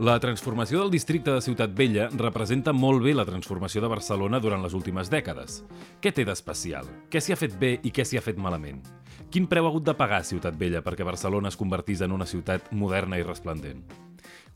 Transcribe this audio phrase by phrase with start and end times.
[0.00, 4.62] La transformació del districte de Ciutat Vella representa molt bé la transformació de Barcelona durant
[4.64, 5.58] les últimes dècades.
[6.00, 6.88] Què té d'especial?
[7.12, 8.78] Què s'hi ha fet bé i què s'hi ha fet malament?
[9.28, 12.72] Quin preu ha hagut de pagar Ciutat Vella perquè Barcelona es convertís en una ciutat
[12.72, 13.84] moderna i resplendent?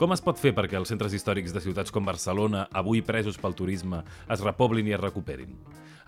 [0.01, 3.53] Com es pot fer perquè els centres històrics de ciutats com Barcelona, avui presos pel
[3.53, 4.01] turisme,
[4.33, 5.53] es repoblin i es recuperin?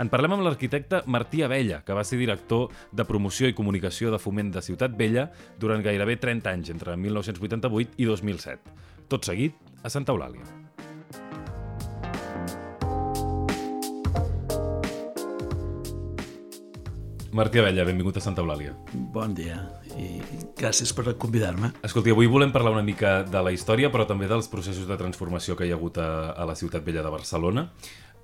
[0.00, 4.18] En parlem amb l'arquitecte Martí Abella, que va ser director de promoció i comunicació de
[4.18, 5.28] foment de Ciutat Vella
[5.60, 8.95] durant gairebé 30 anys, entre 1988 i 2007.
[9.06, 9.54] Tot seguit,
[9.86, 10.42] a Santa Eulàlia.
[17.36, 18.72] Martí Abella, benvingut a Santa Eulàlia.
[19.12, 19.58] Bon dia
[19.94, 20.18] i
[20.58, 21.70] gràcies per convidar-me.
[21.86, 25.54] Escolti, avui volem parlar una mica de la història, però també dels processos de transformació
[25.54, 27.68] que hi ha hagut a, a la Ciutat Vella de Barcelona,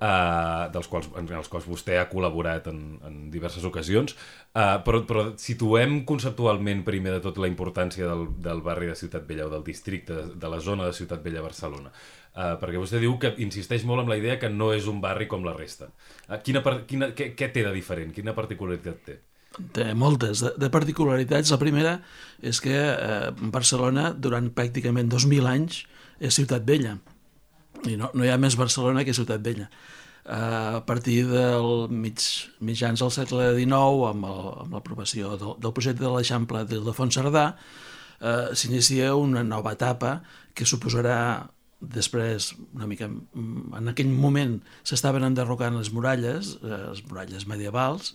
[0.03, 4.15] uh, dels quals, en els quals vostè ha col·laborat en, en diverses ocasions,
[4.51, 9.27] uh, però, però situem conceptualment primer de tot la importància del, del barri de Ciutat
[9.29, 11.93] Vella o del districte, de, la zona de Ciutat Vella Barcelona.
[12.33, 15.29] Uh, perquè vostè diu que insisteix molt en la idea que no és un barri
[15.29, 15.91] com la resta.
[16.27, 18.11] Uh, quina, quina, què, què té de diferent?
[18.15, 19.19] Quina particularitat té?
[19.69, 21.53] Té moltes de, de particularitats.
[21.53, 21.99] La primera
[22.41, 25.83] és que eh, Barcelona, durant pràcticament 2.000 anys,
[26.17, 26.95] és ciutat vella.
[27.89, 29.69] I no, no hi ha més Barcelona que ciutat vella.
[30.23, 32.23] Uh, a partir del mig,
[32.63, 37.49] mitjans del segle XIX, amb, el, amb l'aprovació del, del projecte de l'Eixample d'Ildefons Cerdà,
[37.53, 40.21] uh, s'inicia una nova etapa
[40.55, 41.17] que suposarà
[41.83, 44.55] després, una mica, en aquell moment
[44.87, 48.13] s'estaven enderrocant les muralles, eh, les muralles medievals,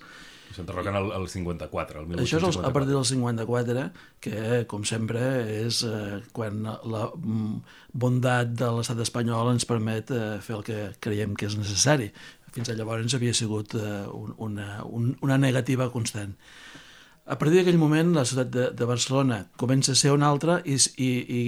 [0.56, 2.24] S'enderroquen al, al 54, el 1854.
[2.24, 3.84] Això és a partir del 54,
[4.24, 5.20] que, com sempre,
[5.58, 7.04] és eh, quan la
[7.92, 12.08] bondat de l'estat espanyol ens permet eh, fer el que creiem que és necessari.
[12.54, 14.00] Fins a llavors havia sigut eh,
[14.48, 16.32] una, un, una negativa constant.
[17.28, 20.80] A partir d'aquell moment, la ciutat de, de Barcelona comença a ser una altra i,
[20.96, 21.44] i, i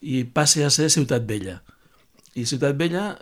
[0.00, 1.60] i passa a ser Ciutat Vella.
[2.38, 3.16] I Ciutat Vella,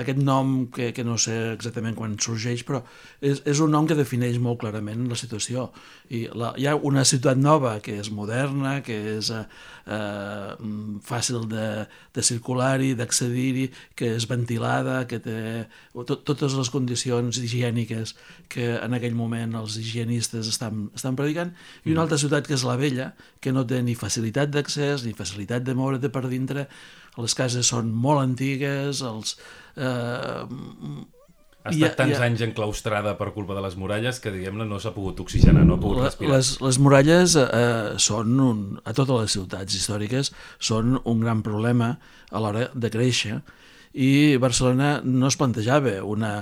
[0.00, 2.78] aquest nom que, que no sé exactament quan sorgeix, però
[3.20, 5.66] és, és un nom que defineix molt clarament la situació.
[6.08, 9.42] I la, hi ha una ciutat nova que és moderna, que és eh,
[9.92, 10.54] eh,
[11.04, 11.66] fàcil de,
[12.16, 13.66] de circular-hi, d'accedir-hi,
[14.00, 15.36] que és ventilada, que té
[15.92, 18.14] to, totes les condicions higièniques
[18.48, 21.52] que en aquell moment els higienistes estan, estan predicant,
[21.84, 22.04] i una mm.
[22.06, 23.12] altra ciutat que és la Vella,
[23.44, 26.70] que no té ni facilitat d'accés, ni facilitat de moure't per dintre,
[27.18, 29.36] les cases són molt antigues, els...
[29.76, 30.44] Eh,
[31.60, 34.94] ha estat tants ha, anys enclaustrada per culpa de les muralles que, diguem-ne, no s'ha
[34.94, 36.38] pogut oxigenar, no ha pogut respirar.
[36.38, 41.92] Les, les muralles eh, són, un, a totes les ciutats històriques, són un gran problema
[42.30, 43.42] a l'hora de créixer
[43.92, 46.32] i Barcelona no es plantejava una,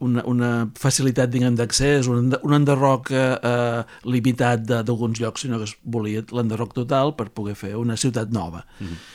[0.00, 6.24] una, una facilitat d'accés, un, un enderroc eh, limitat d'alguns llocs, sinó que es volia
[6.32, 8.64] l'enderroc total per poder fer una ciutat nova.
[8.80, 9.14] Mm -hmm.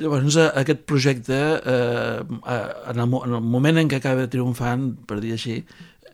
[0.00, 5.18] Llavors, aquest projecte, eh, eh, en, el, en el moment en què acaba triomfant, per
[5.20, 5.58] dir així,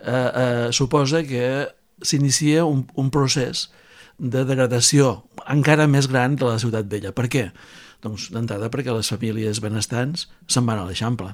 [0.01, 1.69] eh, eh, suposa que
[2.03, 3.69] s'inicia un, un procés
[4.19, 7.15] de degradació encara més gran de la ciutat vella.
[7.15, 7.49] Per què?
[8.03, 11.33] Doncs d'entrada perquè les famílies benestants se'n van a l'Eixample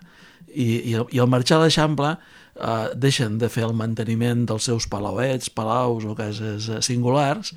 [0.54, 4.86] i, i, i al marxar a l'Eixample eh, deixen de fer el manteniment dels seus
[4.90, 7.54] palauets, palaus o cases eh, singulars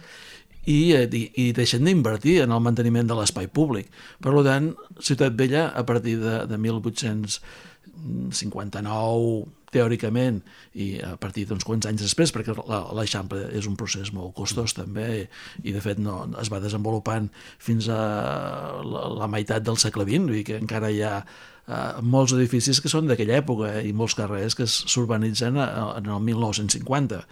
[0.67, 3.87] i, eh, i, i deixen d'invertir en el manteniment de l'espai públic.
[4.23, 10.41] Per tant, Ciutat Vella, a partir de, de 1859, teòricament,
[10.79, 12.51] i a partir d'uns quants anys després, perquè
[12.95, 15.27] l'Eixample és un procés molt costós també,
[15.63, 17.29] i de fet no, es va desenvolupant
[17.59, 18.01] fins a
[18.83, 21.23] la, la meitat del segle XX, i que encara hi ha eh,
[22.03, 27.23] molts edificis que són d'aquella època i molts carrers que s'urbanitzen en el 1950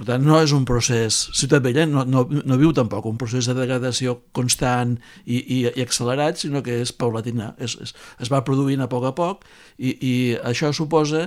[0.00, 1.16] per tant, no és un procés...
[1.36, 4.94] Ciutat Vella no, no, no viu tampoc un procés de degradació constant
[5.26, 7.50] i, i, i accelerat, sinó que és paulatina.
[7.60, 9.44] Es, es, es va produint a poc a poc
[9.76, 11.26] i, i això suposa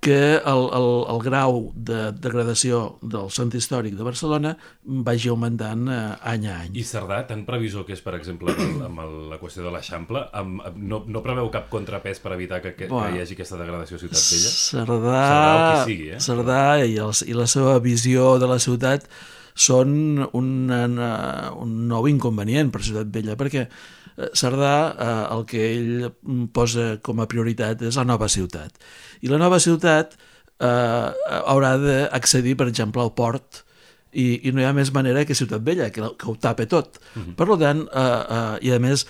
[0.00, 4.52] que el, el, el grau de degradació del centre històric de Barcelona
[5.06, 6.00] vagi augmentant eh,
[6.32, 6.76] any a any.
[6.78, 10.22] I Cerdà, tan previsor que és, per exemple, amb, amb el, la qüestió de l'Eixample,
[10.76, 14.04] no, no preveu cap contrapès per evitar que, que, que hi hagi aquesta degradació a
[14.04, 14.52] Ciutat Vella?
[14.52, 16.22] Cerdà, Cerdà, sigui, eh?
[16.22, 19.10] Cerdà i, els, i la seva visió de la ciutat
[19.56, 23.66] són un, un nou inconvenient per Ciutat Vella, perquè
[24.16, 26.08] Cerdà eh, el que ell
[26.56, 28.72] posa com a prioritat és la nova ciutat.
[29.20, 33.62] I la nova ciutat eh, haurà d'accedir, per exemple, al port
[34.16, 37.00] i, i no hi ha més manera que Ciutat Vella, que, que ho tape tot.
[37.14, 37.28] Uh mhm.
[37.28, 37.34] -huh.
[37.36, 39.06] Per tant, eh, eh, i a més,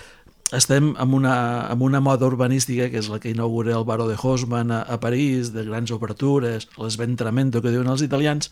[0.51, 4.15] estem amb una, amb una moda urbanística que és la que inaugura el Baró de
[4.15, 8.51] Haussmann a, a París, de grans obertures, l'esventramento que diuen els italians,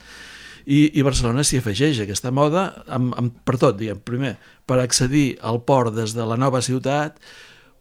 [0.66, 4.36] i, i Barcelona s'hi afegeix aquesta moda amb, amb, per tot, diguem, primer,
[4.66, 7.20] per accedir al port des de la nova ciutat,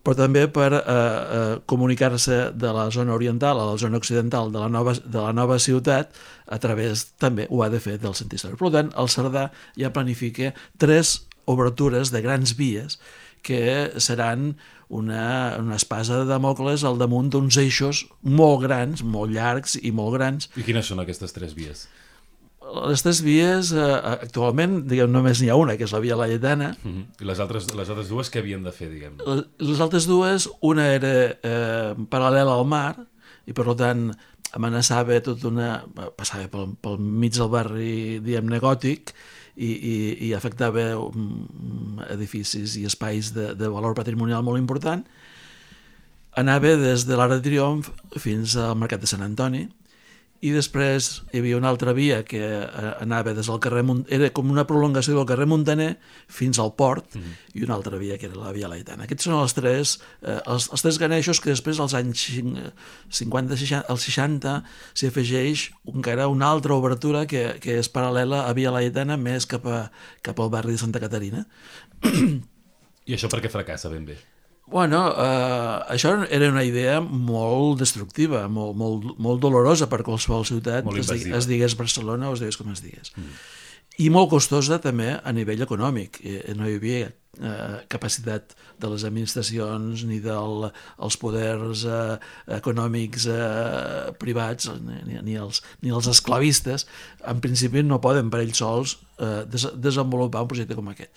[0.05, 4.61] però també per eh, eh, comunicar-se de la zona oriental a la zona occidental de
[4.61, 6.13] la, nova, de la nova ciutat
[6.45, 8.61] a través, també ho ha de fer del sentit històric.
[8.61, 9.49] Per tant, el Cerdà
[9.81, 12.99] ja planifica tres obertures de grans vies
[13.45, 14.55] que seran
[14.89, 20.17] una, una espasa de Damocles al damunt d'uns eixos molt grans, molt llargs i molt
[20.17, 20.53] grans.
[20.57, 21.89] I quines són aquestes tres vies?
[22.75, 23.87] Les tres vies, eh,
[24.27, 26.75] actualment, diguem, només n'hi ha una, que és la via Laietana.
[26.83, 27.05] Uh -huh.
[27.21, 29.19] I les altres, les altres dues què havien de fer, diguem?
[29.59, 33.07] Les altres dues, una era eh, paral·lela al mar,
[33.47, 34.15] i per tant
[34.53, 35.85] amenaçava tot una...
[36.17, 39.15] passava pel, pel mig del barri, diguem-ne, gòtic,
[39.57, 45.05] i, i, i afectava um, edificis i espais de, de valor patrimonial molt important.
[46.35, 49.69] Anava des de l'Arc de Triomf fins al Mercat de Sant Antoni,
[50.45, 54.03] i després hi havia una altra via que eh, anava des del carrer Mont...
[54.13, 55.95] era com una prolongació del carrer Montaner
[56.29, 57.55] fins al port mm -hmm.
[57.55, 59.05] i una altra via que era la via Laetana.
[59.05, 62.29] Aquests són els tres, eh, els, els tres ganeixos que després als anys
[63.09, 64.63] 50, 60, als 60
[64.93, 69.67] s'hi afegeix encara una altra obertura que, que és paral·lela a via Laetana més cap,
[69.67, 69.91] a,
[70.23, 71.47] cap al barri de Santa Caterina.
[73.07, 74.34] I això per què fracassa ben bé?
[74.67, 80.87] Bueno, eh, això era una idea molt destructiva, molt, molt, molt dolorosa per qualsevol ciutat,
[81.03, 83.13] es, digui- es digués Barcelona o es digués com es digués.
[83.17, 83.35] Mm.
[83.99, 86.17] I molt costosa també a nivell econòmic.
[86.25, 92.17] Eh, No hi havia eh, capacitat de les administracions ni dels els poders eh,
[92.57, 96.87] econòmics eh, privats ni, ni, els, ni els esclavistes
[97.23, 101.13] en principi no poden per ells sols eh, des, desenvolupar un projecte com aquest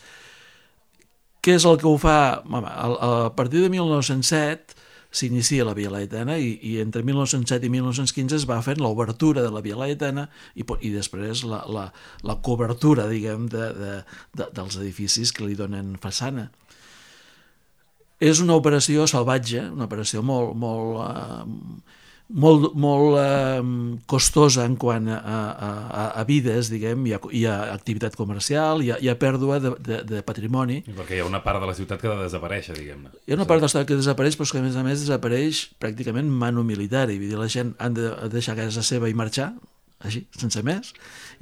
[1.48, 2.18] què és el que ho fa?
[2.44, 4.76] A, partir de 1907
[5.08, 9.52] s'inicia la Via Laetana i, i entre 1907 i 1915 es va fent l'obertura de
[9.54, 11.86] la Via Laetana i, i després la, la,
[12.28, 13.94] la cobertura, diguem, de, de,
[14.36, 16.50] de, dels edificis que li donen façana.
[18.20, 21.97] És una operació salvatge, una operació molt, molt, eh,
[22.28, 23.62] molt, molt eh,
[24.10, 25.38] costosa en quant a, a,
[25.68, 29.58] a, a vides, diguem, hi ha, hi ha activitat comercial, hi ha, hi ha pèrdua
[29.64, 32.16] de, de, de patrimoni, I perquè hi ha una part de la ciutat que ha
[32.16, 33.14] de desaparèixer, diguem-ne.
[33.24, 35.64] hi ha una part de l'estat que desapareix, però que a més a més desapareix
[35.80, 39.54] pràcticament mano militar, i vull dir, la gent han de deixar casa seva i marxar,
[40.04, 40.92] així, sense més,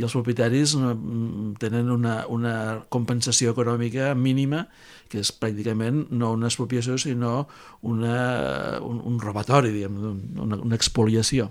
[0.01, 2.55] i els propietaris mm, tenen una, una
[2.89, 4.67] compensació econòmica mínima,
[5.13, 7.47] que és pràcticament no una expropiació, sinó
[7.83, 11.51] una, un, un robatori, diguem, un- una, una expoliació.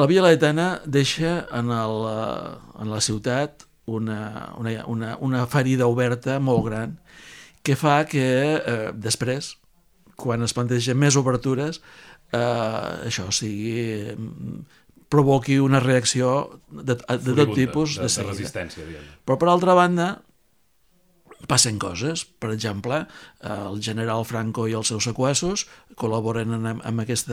[0.00, 5.86] La Via Laetana deixa en, el, eh, en la ciutat una, una, una, una ferida
[5.90, 6.94] oberta molt gran
[7.62, 8.24] que fa que
[8.56, 9.52] eh, després,
[10.16, 11.82] quan es plantegen més obertures,
[12.32, 12.40] eh,
[13.10, 14.16] això sigui
[15.12, 16.34] provoqui una reacció
[16.72, 19.16] de, de tot tipus de, de, de resistència, diguem-ne.
[19.28, 20.12] Però per altra banda,
[21.46, 22.24] passen coses.
[22.24, 23.02] Per exemple,
[23.42, 25.66] eh, el general Franco i els seus sequassos
[25.98, 27.30] col·laboren en, amb aquest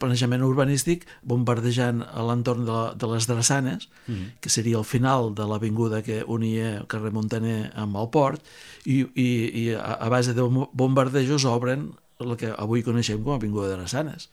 [0.00, 4.40] planejament urbanístic bombardejant l'entorn de, de les Drassanes, mm.
[4.42, 8.42] que seria el final de l'avinguda que unia el carrer Montaner amb el port,
[8.84, 9.28] i, i,
[9.62, 11.92] i a, a base de bom- bombardejos obren
[12.22, 14.30] el que avui coneixem com a Avinguda de Drassanes.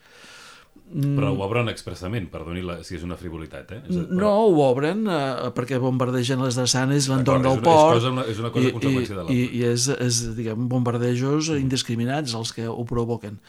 [0.93, 3.79] Però ho obren expressament, perdoni la, si és una frivolitat, eh?
[3.89, 7.93] És, No, ho obren eh, perquè bombardegen les drassanes l'entorn és del és port.
[7.97, 9.33] cosa- una- és una cosa i, conseqüència de l'altra.
[9.35, 13.39] I, i és, és, diguem, bombardejos indiscriminats els que ho provoquen.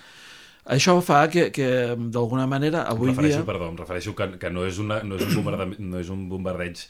[0.64, 4.49] Això fa que, que d'alguna manera, Em avui refereixo, dia, perdó, em refereixo que, que
[4.49, 6.80] no, és una, no, és un bombardeig, no és un bombardeig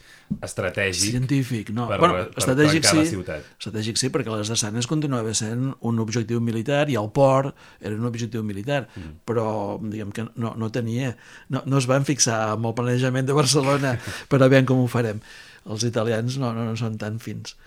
[0.47, 1.89] estratègic científic, no.
[1.89, 3.49] per, bueno, per estratègic trencar la sí, ciutat.
[3.59, 7.51] estratègic sí, perquè les drassanes continuava sent un objectiu militar i el port
[7.81, 9.19] era un objectiu militar, mm.
[9.27, 9.49] però
[9.83, 11.11] diguem que no, no tenia,
[11.51, 13.97] no, no es van fixar amb el planejament de Barcelona
[14.31, 15.19] per a veure com ho farem.
[15.67, 17.57] Els italians no, no, no són tan fins.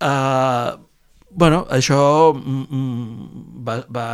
[0.00, 0.80] Uh,
[1.36, 2.00] bueno, això
[2.32, 4.06] mm, mm, va, va,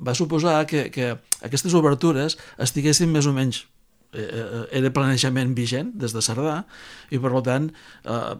[0.00, 1.12] va suposar que, que
[1.44, 3.66] aquestes obertures estiguessin més o menys
[4.16, 6.62] eh, eh, era planejament vigent des de Cerdà
[7.12, 7.68] i per tant
[8.08, 8.32] eh,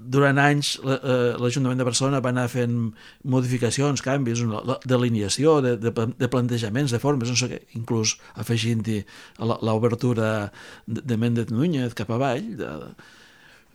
[0.00, 2.76] durant anys eh, l'Ajuntament de Barcelona va anar fent
[3.22, 4.42] modificacions, canvis,
[4.88, 9.02] d'alineació, de, de, de plantejaments, de formes, no sé què, inclús afegint-hi
[9.38, 10.50] l'obertura
[10.86, 12.72] de, de Méndez Núñez cap avall, de,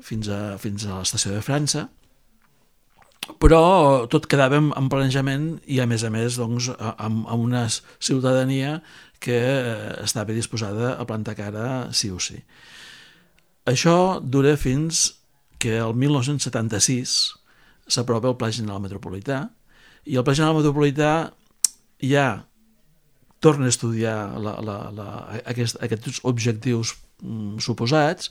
[0.04, 1.88] fins, a, fins a l'estació de França,
[3.42, 7.66] però tot quedava en, en planejament i a més a més doncs, amb, amb una
[7.70, 8.80] ciutadania
[9.24, 12.38] que eh, estava disposada a plantar cara sí o sí.
[13.66, 15.16] Això dura fins
[15.58, 17.16] que el 1976
[17.90, 19.48] s'aprova el Pla General Metropolità
[20.06, 21.12] I el Pla General Metropolità
[22.02, 22.46] ja
[23.42, 25.08] torna a estudiar la, la, la,
[25.46, 28.30] aquest, aquests objectius mm, suposats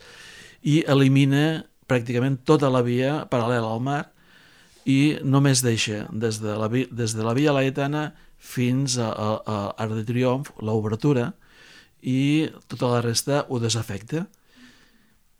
[0.63, 4.03] i elimina pràcticament tota la via paral·lela al mar
[4.85, 9.57] i només deixa des de la, des de la via Laetana fins a, a, a
[9.81, 11.33] Arc de Triomf, l'obertura,
[12.05, 14.27] i tota la resta ho desafecta.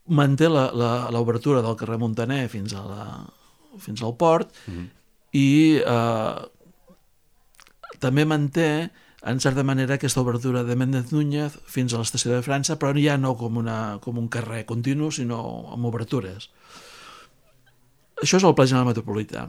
[0.09, 3.05] Manté l'obertura del carrer Montaner fins, a la,
[3.81, 4.87] fins al port mm -hmm.
[5.33, 6.35] i eh,
[7.99, 8.91] també manté
[9.25, 13.17] en certa manera aquesta obertura de Méndez Núñez fins a l'estació de França, però ja
[13.17, 16.49] no com, una, com un carrer continu, sinó amb obertures.
[18.25, 19.45] Això és el Pla General Metropolità.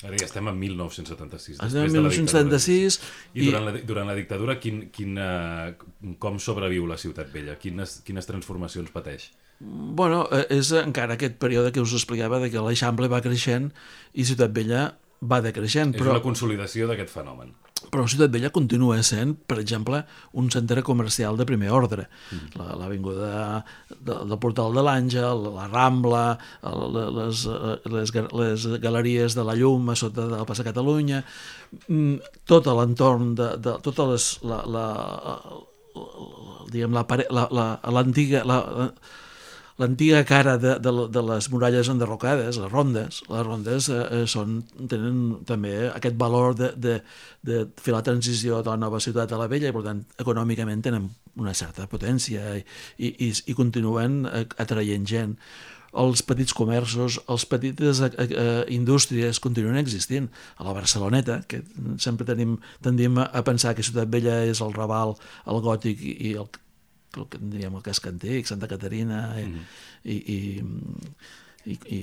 [0.00, 1.58] Ara ja estem en 1976.
[1.60, 2.96] Estem en 1976.
[3.34, 7.58] I, i durant, la, durant la dictadura, quin, quin, uh, com sobreviu la Ciutat Vella?
[7.60, 9.28] Quines, quines transformacions pateix?
[9.60, 13.68] Bueno, eh, és encara aquest període que us explicava de que l'Eixample va creixent
[14.16, 14.86] i Ciutat Vella
[15.20, 15.92] va decreixent.
[15.92, 16.14] És però...
[16.16, 17.52] una consolidació d'aquest fenomen
[17.88, 20.02] però Ciutat Vella continua sent, per exemple,
[20.38, 22.08] un centre comercial de primer ordre.
[22.30, 22.66] Mm.
[22.80, 23.30] L'avinguda
[23.88, 26.24] de, del Portal de l'Àngel, la Rambla,
[27.16, 27.46] les,
[27.94, 31.22] les, les galeries de la Llum a sota del Passa Catalunya,
[31.86, 32.20] mm,
[32.50, 34.28] tot l'entorn de, de totes les...
[34.50, 34.86] La, la,
[35.24, 35.38] la,
[36.70, 38.44] diguem, l'antiga...
[38.44, 39.20] La, la, la, la,
[39.80, 44.60] l'antiga cara de, de, de les muralles enderrocades, les rondes, les rondes eh, eh, són,
[44.90, 46.98] tenen també aquest valor de, de,
[47.46, 50.84] de fer la transició de la nova ciutat a la vella i per tant econòmicament
[50.84, 51.10] tenen
[51.40, 52.64] una certa potència i,
[53.08, 55.36] i, i continuen eh, atraient gent
[56.00, 60.28] els petits comerços, els petites eh, eh, indústries continuen existint.
[60.58, 61.64] A la Barceloneta, que
[61.98, 65.16] sempre tenim, tendim a pensar que Ciutat Vella és el Raval,
[65.50, 66.46] el Gòtic i, i el
[67.18, 69.64] el que diríem el casc antic, Santa Caterina i, mm -hmm.
[70.04, 70.38] i, i,
[71.64, 71.98] i, i,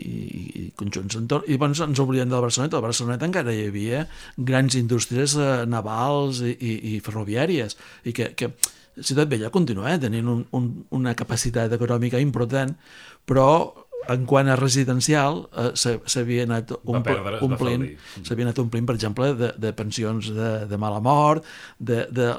[0.61, 1.43] i conjunts entorn.
[1.47, 2.77] I llavors ens oblidem de la Barceloneta.
[2.77, 8.13] A la Barceloneta encara hi havia grans indústries eh, navals i, i, i ferroviàries i
[8.13, 8.51] que, que
[8.97, 12.73] Ciutat Vella continua eh, tenint un, un, una capacitat econòmica important,
[13.25, 17.83] però en quant a residencial eh, s'havia anat ompl omplint
[18.23, 21.45] s'havia anat omplint, per exemple, de, de pensions de, de mala mort,
[21.79, 22.29] de, de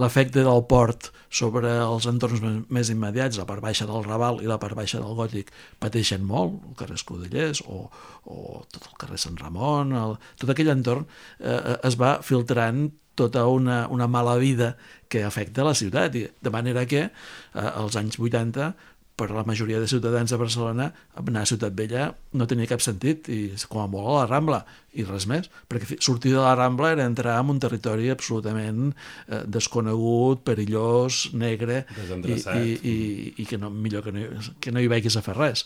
[0.00, 4.58] l'efecte del port sobre els entorns més immediats, la part baixa del Raval i la
[4.62, 7.86] part baixa del Gòtic pateixen molt, el carrer Escudellers o,
[8.26, 11.06] o tot el carrer Sant Ramon, el, tot aquell entorn
[11.40, 14.74] eh, es va filtrant tota una, una mala vida
[15.08, 17.10] que afecta la ciutat, i de manera que eh,
[17.54, 18.74] als anys 80
[19.16, 23.30] per la majoria de ciutadans de Barcelona anar a Ciutat Vella no tenia cap sentit
[23.32, 24.60] i com a molt a la Rambla
[24.96, 29.42] i res més, perquè sortir de la Rambla era entrar en un territori absolutament eh,
[29.48, 32.96] desconegut, perillós, negre i, i, i,
[33.42, 34.26] i que no, millor que no,
[34.60, 35.64] que no hi vegis a fer res.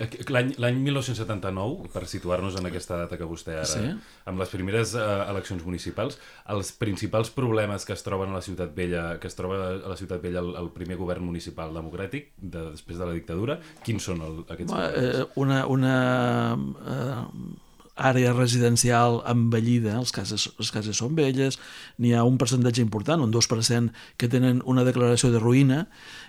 [0.00, 3.68] L'any 1979, per situar-nos en aquesta data que vostè ara...
[3.68, 3.84] Sí.
[4.30, 6.18] Amb les primeres uh, eleccions municipals,
[6.54, 9.96] els principals problemes que es troben a la Ciutat Vella, que es troba a la
[10.00, 14.22] Ciutat Vella el, el primer govern municipal democràtic, de, després de la dictadura, quins són
[14.26, 15.10] el, aquests problemes?
[15.10, 15.64] Eh, una...
[15.78, 15.96] una
[16.80, 17.66] uh
[18.00, 21.58] àrea residencial envellida, les cases, les cases són velles,
[21.98, 25.84] n'hi ha un percentatge important, un 2% que tenen una declaració de ruïna,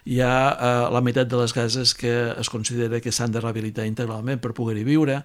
[0.05, 3.87] hi ha eh, la meitat de les cases que es considera que s'han de rehabilitar
[3.89, 5.21] integralment per poder-hi viure,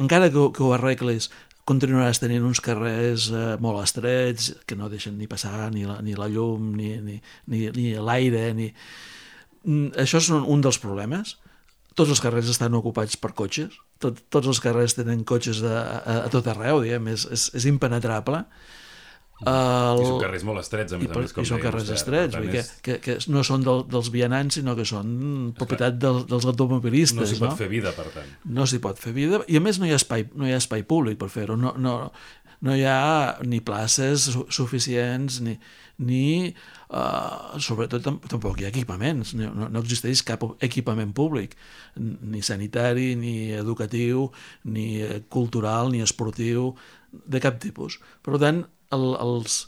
[0.00, 1.30] encara que, que ho arreglis,
[1.70, 6.16] continuaràs tenint uns carrers eh, molt estrets que no deixen ni passar ni la, ni
[6.18, 8.70] la llum, ni, ni, ni, ni l'aire, ni...
[9.66, 11.36] Mm, això és un, un dels problemes.
[11.98, 16.20] Tots els carrers estan ocupats per cotxes, tot, tots els carrers tenen cotxes de, a,
[16.26, 18.44] a tot arreu, diguem, és, és, és impenetrable.
[19.40, 20.00] El...
[20.02, 21.32] I són carrers molt estrets, a més a més.
[21.32, 22.70] I són carrers estrets, vull és...
[22.84, 25.14] que, que, que no són del, dels vianants, sinó que són
[25.56, 27.16] propietat del, dels automobilistes.
[27.16, 27.56] No s'hi pot no?
[27.56, 28.34] fer vida, per tant.
[28.44, 30.60] No s'hi pot fer vida, i a més no hi ha espai, no hi ha
[30.60, 31.56] espai públic per fer-ho.
[31.60, 31.94] No, no,
[32.60, 35.56] no hi ha ni places suficients, ni,
[36.00, 36.52] ni
[36.88, 41.56] uh, sobretot tampoc hi ha equipaments, no, no existeix cap equipament públic,
[41.96, 44.30] ni sanitari, ni educatiu,
[44.64, 46.72] ni cultural, ni esportiu,
[47.10, 47.98] de cap tipus.
[48.24, 48.64] Per tant,
[48.94, 49.64] el, els,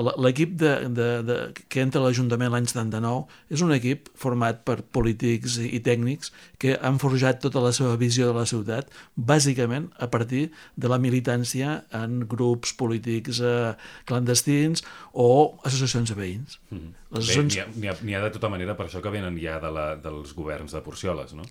[0.00, 1.36] l'equip de, de, de,
[1.68, 6.32] que entra a l'Ajuntament l'any 79 és un equip format per polítics i, i tècnics
[6.62, 11.00] que han forjat tota la seva visió de la ciutat bàsicament a partir de la
[11.02, 13.74] militància en grups polítics eh,
[14.08, 15.28] clandestins o
[15.64, 16.58] associacions de veïns.
[16.70, 16.96] Mm -hmm.
[17.10, 17.74] Associacions...
[17.74, 19.96] Bé, n'hi ha, ha, ha de tota manera per això que venen ja de la,
[19.96, 21.42] dels governs de Porcioles, no?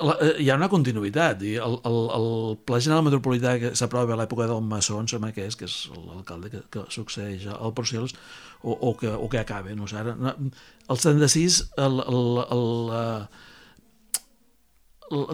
[0.00, 2.28] La, eh, hi ha una continuïtat i el, el, el
[2.66, 5.76] Pla General Metropolità que s'aprova a l'època del Massó em sembla que és, que és
[5.92, 8.16] l'alcalde que, que succeeix al Porcels
[8.62, 12.72] o, o, que, o que acaba no sé, ara, el 76 el, el, el,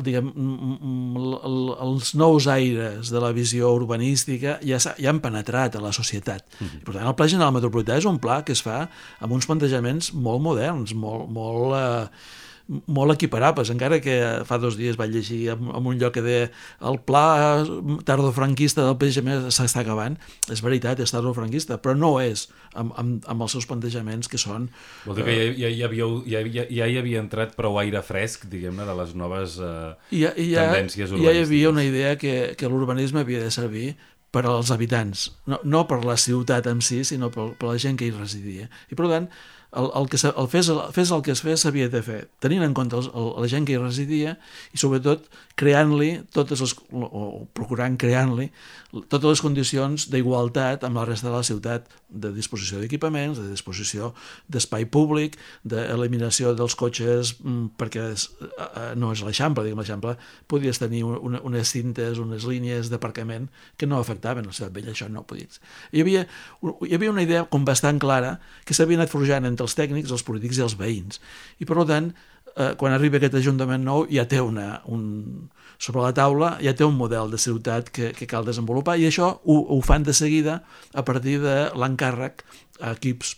[0.02, 0.32] diguem,
[1.86, 6.44] els nous aires de la visió urbanística ja, ja han penetrat a la societat.
[6.58, 6.82] Mm -hmm.
[6.84, 8.88] Per tant, el Pla General Metropolità és un pla que es fa
[9.20, 12.08] amb uns plantejaments molt moderns, molt, molt eh,
[12.68, 16.48] molt equiparables, encara que fa dos dies vaig llegir en, en un lloc que deia
[16.84, 17.64] el pla
[18.04, 20.18] tardofranquista del PGM s'està acabant.
[20.52, 24.68] És veritat, és tardofranquista, però no és amb, amb, amb els seus plantejaments que són...
[25.06, 28.04] Vol dir que ja, ja, ja, havia, ja, ja, ja hi havia entrat prou aire
[28.04, 31.24] fresc, diguem-ne, de les noves eh, ja, ja, tendències urbanístiques.
[31.24, 33.94] Ja hi havia una idea que, que l'urbanisme havia de servir
[34.30, 37.96] per als habitants, no, no per la ciutat en si, sinó per, per la gent
[37.96, 38.68] que hi residia.
[38.92, 39.32] I per tant,
[39.72, 42.64] el, el que el fes, el fes el que es fes s'havia de fer, tenint
[42.64, 44.38] en compte el, el, la gent que hi residia
[44.72, 48.48] i sobretot creant-li totes les, o procurant creant-li
[49.12, 54.14] totes les condicions d'igualtat amb la resta de la ciutat, de disposició d'equipaments, de disposició
[54.48, 55.36] d'espai públic,
[55.68, 58.30] d'eliminació dels cotxes mm, perquè és,
[58.96, 60.14] no és l'Eixample, diguem l'Eixample,
[60.48, 65.10] podies tenir una, unes cintes, unes línies d'aparcament que no afectaven la ciutat vella, això
[65.12, 65.60] no podies.
[65.92, 66.24] Hi havia,
[66.64, 70.22] hi havia una idea com bastant clara que s'havia anat forjant entre els tècnics, els
[70.22, 71.18] polítics i els veïns.
[71.58, 72.12] I per tant,
[72.54, 75.48] eh, quan arriba aquest Ajuntament nou ja té una, un,
[75.78, 79.32] sobre la taula ja té un model de ciutat que, que cal desenvolupar i això
[79.42, 80.62] ho, ho fan de seguida
[80.94, 82.46] a partir de l'encàrrec
[82.80, 83.36] a equips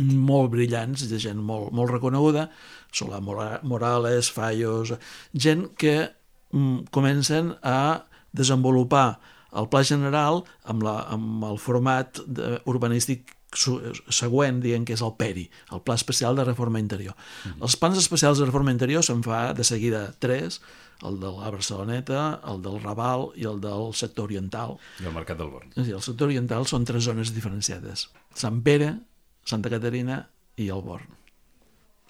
[0.00, 2.48] molt brillants, de gent molt, molt reconeguda,
[2.90, 4.94] Solà Morales, Fallos,
[5.36, 6.08] gent que
[6.54, 9.20] mm, comencen a desenvolupar
[9.52, 15.14] el pla general amb, la, amb el format de, urbanístic següent, dient que és el
[15.18, 17.14] PERI, el Pla Especial de Reforma Interior.
[17.16, 17.62] Mm -hmm.
[17.62, 20.60] Els plans especials de reforma interior se'n fa de seguida tres,
[21.02, 24.76] el de la Barceloneta, el del Raval i el del sector oriental.
[25.00, 25.72] I el Mercat del Born.
[25.74, 28.10] Sí, el sector oriental són tres zones diferenciades.
[28.34, 28.98] Sant Pere,
[29.44, 31.08] Santa Caterina i el Born.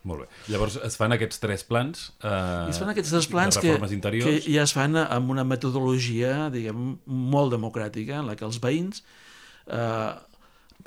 [0.09, 0.29] Molt bé.
[0.49, 4.25] Llavors es fan aquests tres plans eh, I es fan aquests tres plans que, interiors.
[4.25, 9.03] que ja es fan amb una metodologia, diguem, molt democràtica, en la que els veïns
[9.67, 10.15] eh,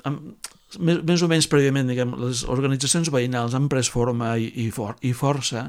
[0.08, 0.34] amb,
[0.78, 4.96] més, més o menys prèviament, diguem, les organitzacions veïnals han pres forma i, i, for,
[5.02, 5.68] i força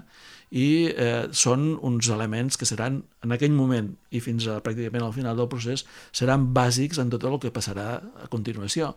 [0.55, 5.15] i eh, són uns elements que seran en aquell moment i fins a pràcticament al
[5.15, 5.85] final del procés
[6.15, 8.93] seran bàsics en tot el que passarà a continuació.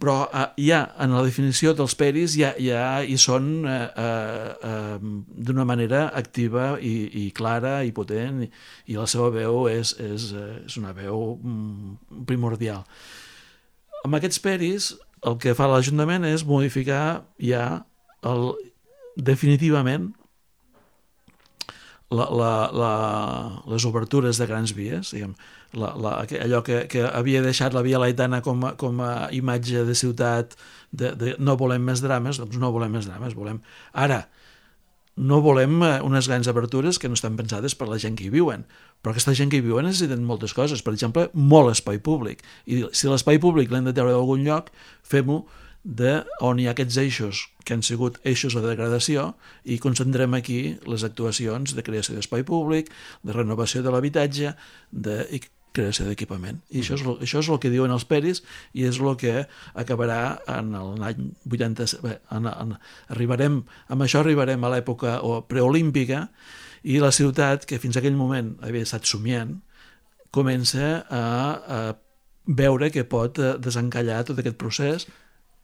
[0.00, 5.12] Però eh, ja en la definició dels peris ja, ja hi són eh, eh, eh,
[5.48, 6.96] d'una manera activa i,
[7.26, 8.50] i clara i potent i,
[8.92, 12.84] i la seva veu és, és, eh, és una veu mm, primordial
[14.04, 14.92] amb aquests peris
[15.26, 17.64] el que fa l'Ajuntament és modificar ja
[18.26, 18.50] el,
[19.16, 20.12] definitivament
[22.10, 22.92] la, la, la,
[23.66, 25.32] les obertures de grans vies, diguem,
[25.74, 26.12] la, la,
[26.44, 30.54] allò que, que havia deixat la Via Laetana com a, com a imatge de ciutat,
[30.92, 33.58] de, de no volem més drames, doncs no volem més drames, volem...
[33.92, 34.22] Ara,
[35.16, 38.32] no volem eh, unes grans abertures que no estan pensades per la gent que hi
[38.32, 38.66] viuen,
[39.00, 42.44] però aquesta gent que hi viuen necessiten moltes coses, per exemple, molt espai públic.
[42.68, 44.68] I si l'espai públic l'hem de treure d'algun lloc,
[45.02, 45.44] fem-ho
[45.86, 49.32] de on hi ha aquests eixos que han sigut eixos de degradació
[49.64, 52.90] i concentrem aquí les actuacions de creació d'espai públic,
[53.22, 54.52] de renovació de l'habitatge
[54.90, 55.20] de,
[55.76, 56.62] creació d'equipament.
[56.72, 58.42] I això és, lo, això és el que diuen els peris
[58.74, 60.20] i és el que acabarà
[60.56, 61.90] en l'any 80...
[62.04, 62.74] Bé, en, en,
[63.14, 63.60] arribarem,
[63.92, 65.18] amb això arribarem a l'època
[65.50, 66.26] preolímpica
[66.86, 69.56] i la ciutat, que fins aquell moment havia estat somiant,
[70.34, 71.80] comença a, a
[72.46, 75.08] veure que pot eh, desencallar tot aquest procés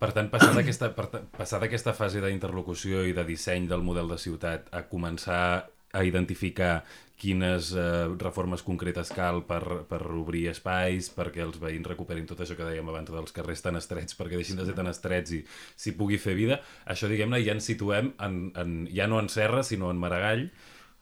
[0.02, 5.68] per tant, passar d'aquesta fase d'interlocució i de disseny del model de ciutat a començar
[5.92, 6.82] a identificar
[7.22, 12.56] quines eh, reformes concretes cal per, per obrir espais, perquè els veïns recuperin tot això
[12.58, 15.94] que dèiem abans dels carrers tan estrets, perquè deixin de ser tan estrets i s'hi
[15.98, 16.58] pugui fer vida.
[16.90, 20.48] Això, diguem-ne, ja ens situem en, en, ja no en Serra, sinó en Maragall,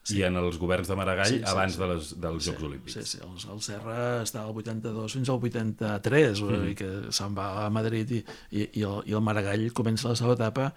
[0.02, 0.18] sí.
[0.18, 1.80] i en els governs de Maragall sí, sí, abans sí.
[1.80, 2.98] De les, dels sí, Jocs Olímpics.
[2.98, 6.72] Sí, sí, el, el Serra està al 82 fins al 83, mm.
[6.76, 10.36] que se'n va a Madrid i, i, i, el, i el Maragall comença la seva
[10.36, 10.72] etapa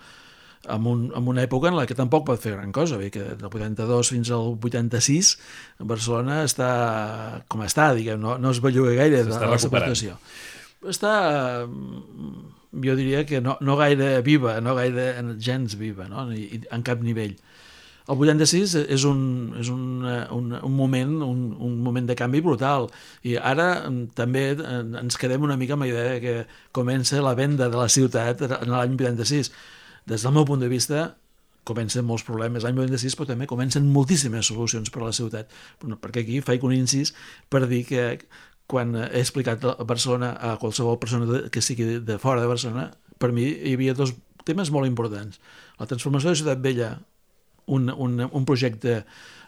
[0.69, 3.23] en, un, en una època en la que tampoc pot fer gran cosa, bé, que
[3.35, 5.33] del 82 fins al 86
[5.79, 6.71] Barcelona està
[7.51, 10.17] com està, diguem, no, no es belluga gaire de la situació.
[10.83, 11.13] Està,
[12.83, 16.27] jo diria que no, no gaire viva, no gaire gens viva, no?
[16.33, 17.35] I, en cap nivell.
[18.03, 19.19] El 86 és un,
[19.59, 22.89] és un, un, un moment un, un moment de canvi brutal
[23.23, 23.85] i ara
[24.17, 26.33] també ens quedem una mica amb la idea que
[26.75, 29.53] comença la venda de la ciutat en l'any 86
[30.09, 31.13] des del meu punt de vista,
[31.63, 35.51] comencen molts problemes l'any 96, però també comencen moltíssimes solucions per a la ciutat.
[35.79, 37.13] Perquè aquí faig un incís
[37.49, 38.03] per dir que
[38.67, 42.89] quan he explicat a Barcelona a qualsevol persona que sigui de fora de Barcelona,
[43.19, 44.15] per mi hi havia dos
[44.47, 45.39] temes molt importants.
[45.79, 46.97] La transformació de Ciutat Vella
[47.65, 49.03] un, un, un projecte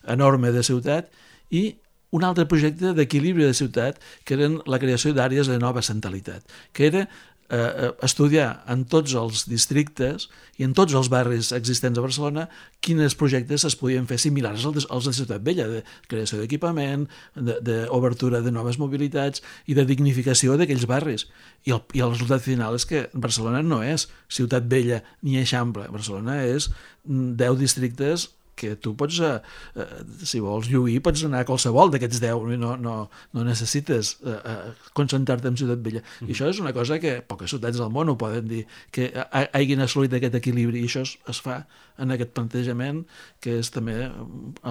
[0.08, 1.12] enorme de ciutat
[1.52, 1.76] i
[2.16, 6.88] un altre projecte d'equilibri de ciutat que eren la creació d'àrees de nova centralitat, que
[6.88, 7.08] era
[7.50, 10.28] eh, estudiar en tots els districtes
[10.58, 12.46] i en tots els barris existents a Barcelona
[12.86, 17.08] quines projectes es podien fer similars als de, als de Ciutat Vella, de creació d'equipament,
[17.36, 21.28] d'obertura de, de noves mobilitats i de dignificació d'aquells barris.
[21.66, 25.90] I el, I el resultat final és que Barcelona no és Ciutat Vella ni Eixample,
[25.94, 26.72] Barcelona és
[27.06, 29.40] 10 mm, districtes que tu pots, eh,
[29.76, 29.88] eh,
[30.24, 32.96] si vols lluir, pots anar a qualsevol d'aquests 10, no, no,
[33.36, 36.04] no necessites eh, eh, concentrar-te en Ciutat Vella.
[36.22, 36.30] Mm.
[36.30, 38.64] I això és una cosa que poques ciutats del món ho poden dir,
[38.96, 41.64] que hagin assolit aquest equilibri, i això es, es fa
[42.02, 43.04] en aquest plantejament
[43.44, 44.10] que és també eh,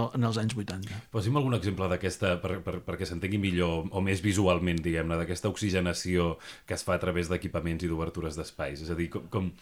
[0.04, 1.04] en els anys 80.
[1.14, 6.34] Posi'm algun exemple d'aquesta, per, per, perquè s'entengui millor, o més visualment, diguem-ne, d'aquesta oxigenació
[6.68, 8.84] que es fa a través d'equipaments i d'obertures d'espais.
[8.84, 9.52] És a dir, com, com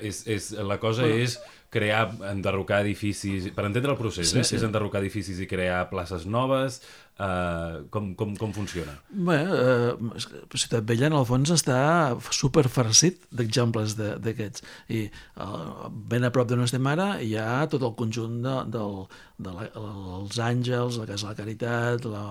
[0.00, 1.38] és, és, la cosa bueno, és
[1.70, 3.50] crear, enderrocar edificis...
[3.54, 4.46] Per entendre el procés, sí, eh?
[4.46, 4.58] Sí.
[4.58, 6.80] És enderrocar edificis i crear places noves,
[7.16, 8.92] Uh, com, com, com funciona?
[9.08, 10.18] Bé, uh,
[10.52, 11.78] Ciutat Vella en el fons està
[12.28, 14.60] super farcit d'exemples d'aquests
[14.92, 15.06] i
[15.40, 18.98] uh, ben a prop de on estem ara hi ha tot el conjunt de, del,
[19.48, 19.64] de la,
[20.18, 22.26] els Àngels, la Casa de la Caritat, la,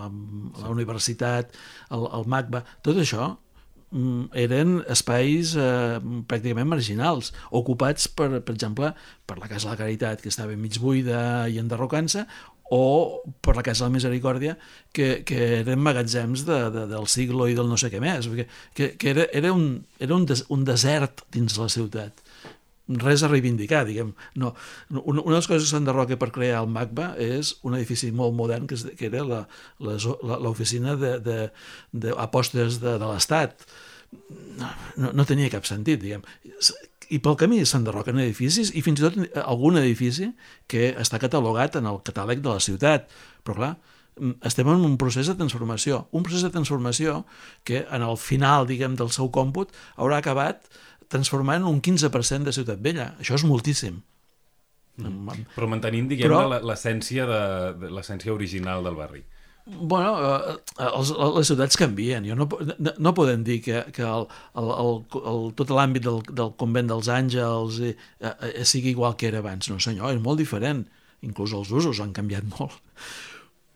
[0.61, 1.57] la Universitat,
[1.89, 3.31] el, el MACBA, tot això
[4.35, 8.91] eren espais eh, pràcticament marginals, ocupats, per, per exemple,
[9.25, 12.25] per la Casa de la Caritat, que estava mig buida i enderrocant-se,
[12.73, 14.57] o per la Casa de la Misericòrdia,
[14.91, 18.27] que, que eren magatzems de, de, del siglo i del no sé què més,
[18.73, 22.24] que, que era, era, un, era un, des, un desert dins la ciutat
[23.01, 24.13] res a reivindicar, diguem.
[24.35, 24.53] No,
[24.91, 28.35] una, una de les coses que s'enderroca per crear el MACBA és un edifici molt
[28.37, 29.45] modern que, és, que era
[29.79, 33.65] l'oficina d'apostes de, de, de l'Estat.
[35.01, 36.23] No, no tenia cap sentit, diguem
[37.13, 40.31] i pel camí s'enderroquen edificis i fins i tot algun edifici
[40.71, 43.09] que està catalogat en el catàleg de la ciutat.
[43.45, 43.73] Però clar,
[44.17, 47.25] mm, estem en un procés de transformació, un procés de transformació
[47.63, 50.65] que en el final, diguem, del seu còmput haurà acabat
[51.11, 53.13] transformant un 15% de Ciutat Vella.
[53.19, 54.01] Això és moltíssim.
[54.95, 55.47] Mm.
[55.55, 57.39] Però mantenint, diguem, l'essència de,
[57.81, 59.25] de l'essència original del barri.
[59.65, 62.25] Bueno, eh, els, les ciutats canvien.
[62.29, 62.45] Jo no,
[62.77, 64.27] no, no podem dir que, que el,
[64.61, 64.99] el, el,
[65.31, 69.71] el, tot l'àmbit del, del convent dels àngels eh, eh, sigui igual que era abans.
[69.71, 70.85] No, senyor, és molt diferent.
[71.25, 72.77] Inclús els usos han canviat molt.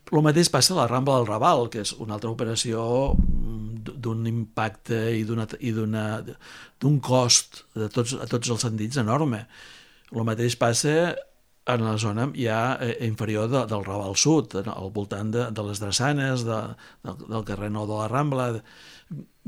[0.09, 2.81] El mateix passa a la Rambla del Raval, que és una altra operació
[3.13, 9.43] mm, d'un impacte i d'un cost de tots, a tots els sentits enorme.
[10.09, 10.95] El mateix passa
[11.69, 15.81] en la zona ja eh, inferior de, del Raval Sud, al voltant de, de les
[15.81, 16.61] drassanes, de,
[17.05, 18.49] de, del carrer Nou de la Rambla.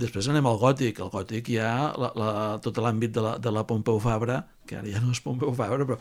[0.02, 1.02] Després anem al Gòtic.
[1.02, 2.30] Al Gòtic hi ha la, la,
[2.62, 5.90] tot l'àmbit de, la, de la Pompeu Fabra, que ara ja no és Pompeu Fabra,
[5.90, 5.98] però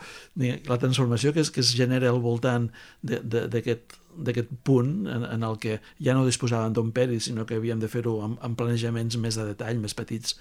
[0.69, 2.69] la transformació que es, que es genera al voltant
[3.01, 7.79] d'aquest d'aquest punt en, en el que ja no disposàvem d'un peri, sinó que havíem
[7.79, 10.37] de fer-ho amb, amb planejaments més de detall, més petits,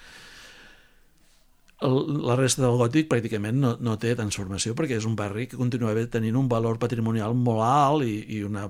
[1.80, 5.56] el, la resta del gòtic pràcticament no, no té transformació perquè és un barri que
[5.60, 8.66] continua tenint un valor patrimonial molt alt i, i una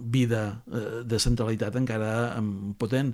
[0.00, 2.12] vida eh, de centralitat encara
[2.80, 3.12] potent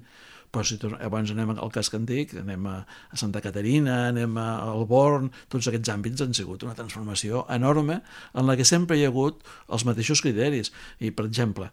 [0.56, 2.78] però si tornem, abans anem al casc antic, anem a,
[3.12, 8.00] a Santa Caterina, anem a, al Born, tots aquests àmbits han sigut una transformació enorme
[8.32, 10.72] en la que sempre hi ha hagut els mateixos criteris.
[11.04, 11.68] I, per exemple,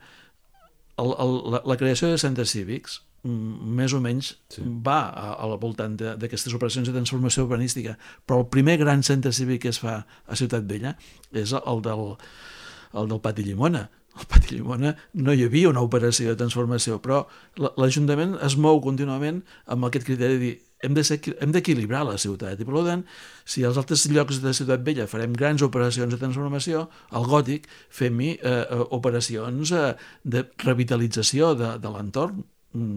[0.99, 4.61] el, el, la, la creació de centres cívics més o menys sí.
[4.83, 7.95] va a, a la voltant d'aquestes operacions de transformació urbanística,
[8.27, 10.97] però el primer gran centre cívic que es fa a Ciutat Vella
[11.31, 12.17] és el del,
[12.99, 13.87] el del Pati Llimona.
[14.13, 17.23] Al Pati Llimona no hi havia una operació de transformació, però
[17.57, 22.59] l'Ajuntament es mou contínuament amb aquest criteri de dir hem d'equilibrar de la ciutat.
[22.59, 23.03] I per tant,
[23.47, 28.33] si als altres llocs de Ciutat Vella farem grans operacions de transformació, al Gòtic fem-hi
[28.35, 32.43] eh, eh operacions eh, de revitalització de, de l'entorn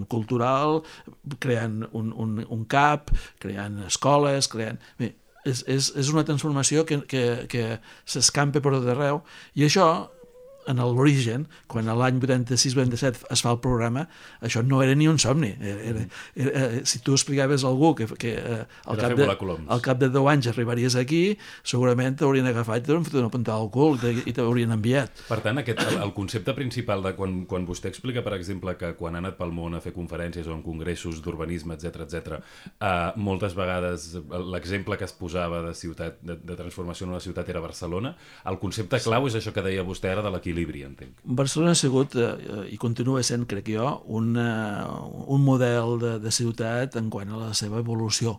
[0.08, 0.80] cultural,
[1.38, 4.80] creant un, un, un CAP, creant escoles, creant...
[4.98, 5.12] Bé,
[5.46, 7.66] és, és, és una transformació que, que, que
[8.08, 9.20] s'escampa per tot arreu.
[9.54, 9.86] I això
[10.66, 14.06] en l'origen, quan l'any 86-87 es fa el programa,
[14.44, 15.52] això no era ni un somni.
[15.60, 19.28] Era, era, era, eh, si tu explicaves a algú que, que eh, al, cap de,
[19.28, 21.22] al cap de 10 anys arribaries aquí,
[21.66, 25.24] segurament t'haurien agafat i t'haurien fet una puntada al cul i t'haurien enviat.
[25.30, 28.92] Per tant, aquest, el, el concepte principal de quan, quan vostè explica, per exemple, que
[28.98, 32.40] quan ha anat pel món a fer conferències o en congressos d'urbanisme, etc etc,
[32.80, 34.12] eh, moltes vegades
[34.52, 38.14] l'exemple que es posava de ciutat de, de transformació en una ciutat era Barcelona,
[38.50, 41.20] el concepte clau és això que deia vostè ara de l'equilibri equilibri, entenc.
[41.24, 46.96] Barcelona ha sigut, eh, i continua sent, crec jo, un, un model de, de ciutat
[46.96, 48.38] en quant a la seva evolució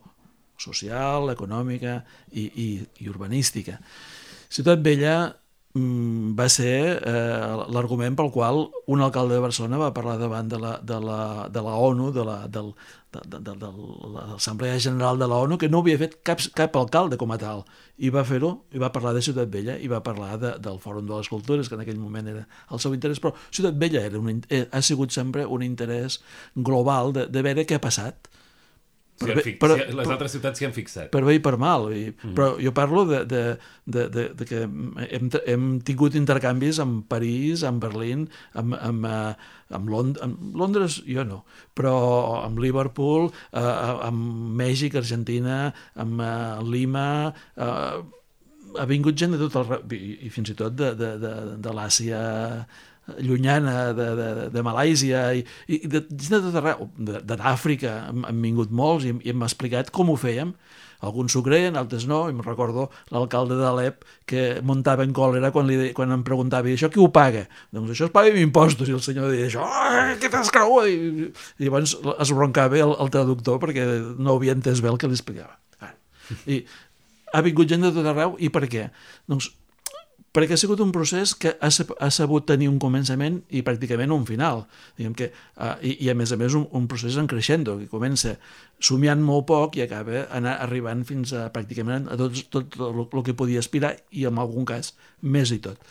[0.57, 2.01] social, econòmica
[2.33, 2.69] i, i,
[3.03, 3.77] i urbanística.
[4.49, 5.35] Ciutat Vella
[6.37, 10.77] va ser eh, l'argument pel qual un alcalde de Barcelona va parlar davant de la,
[10.83, 11.19] de la,
[11.53, 12.73] de la ONU, de la, del,
[13.13, 13.69] de, de, de, de
[14.13, 17.63] l'Assemblea General de la ONU, que no havia fet cap, cap alcalde com a tal.
[17.97, 21.07] I va fer-ho, i va parlar de Ciutat Vella, i va parlar de, del Fòrum
[21.07, 24.19] de les Cultures, que en aquell moment era el seu interès, però Ciutat Vella era
[24.19, 26.19] un, eh, ha sigut sempre un interès
[26.55, 28.26] global de, de veure què ha passat
[29.17, 31.09] per, bé, per, si, les altres ciutats s'hi han fixat.
[31.13, 31.87] Per bé i per mal.
[31.93, 32.33] I, mm.
[32.37, 33.43] Però jo parlo de, de,
[33.85, 38.27] de, de, de que hem, hem tingut intercanvis amb París, amb Berlín,
[38.57, 41.41] amb, amb, uh, amb, Lond amb Londres, jo no,
[41.77, 41.95] però
[42.43, 47.07] amb Liverpool, uh, amb Mèxic, Argentina, amb uh, Lima...
[47.55, 48.05] Uh,
[48.77, 49.95] ha vingut gent de tot el...
[49.95, 52.19] i, i fins i tot de, de, de, de l'Àsia
[53.23, 59.07] llunyana de, de, de Malàisia i, i de, de tot arreu, d'Àfrica han vingut molts
[59.07, 60.55] i, i hem explicat com ho fèiem
[61.05, 65.67] alguns s'ho creien, altres no, i em recordo l'alcalde d'Alep que muntava en còlera quan,
[65.69, 67.45] li, quan em preguntava això qui ho paga?
[67.75, 69.67] Doncs això es paga amb impostos, i el senyor deia això,
[70.21, 70.89] què t'has cregut?
[70.89, 71.29] I,
[71.61, 73.85] I llavors es broncava el, el traductor perquè
[74.17, 75.57] no havia entès bé el que li explicava.
[76.49, 76.63] I
[77.35, 78.89] ha vingut gent de tot arreu, i per què?
[79.29, 79.51] Doncs
[80.35, 84.25] perquè ha sigut un procés que ha, ha sabut tenir un començament i pràcticament un
[84.27, 84.65] final.
[84.97, 87.89] Diguem que, uh, i, I a més a més un, un procés en creixendo, que
[87.91, 88.35] comença
[88.79, 93.37] somiant molt poc i acaba anar arribant fins a pràcticament a tot, tot el que
[93.37, 95.81] podia aspirar i en algun cas més i tot.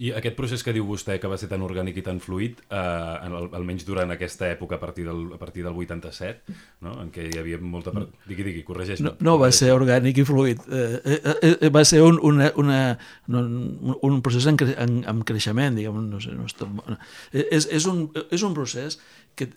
[0.00, 3.32] I aquest procés que diu vostè que va ser tan orgànic i tan fluid, eh,
[3.58, 6.54] almenys durant aquesta època a partir del, a partir del 87,
[6.86, 6.94] no?
[7.02, 7.92] en què hi havia molta...
[7.92, 8.06] Per...
[8.24, 9.02] Digui, digui, corregeix.
[9.04, 10.64] No, no va ser orgànic i fluid.
[10.72, 12.78] Eh, eh, eh, va ser un, una, una,
[13.28, 16.56] un, un procés en, cre en, en creixement, diguem, no sé, no és,
[17.44, 18.96] és, és, un, és un procés
[19.36, 19.50] que